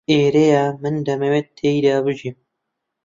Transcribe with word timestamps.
ئێرەیە 0.11 0.65
من 0.81 0.95
دەمەوێت 1.07 1.47
تێیدا 1.57 1.95
بژیم. 2.05 2.37